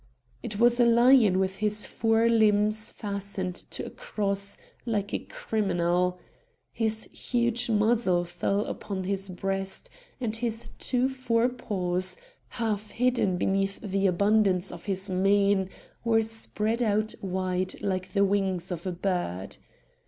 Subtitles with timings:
[0.41, 6.17] It was a lion with his four limbs fastened to a cross like a criminal.
[6.71, 12.17] His huge muzzle fell upon his breast, and his two fore paws,
[12.47, 15.69] half hidden beneath the abundance of his mane,
[16.03, 19.57] were spread out wide like the wings of a bird.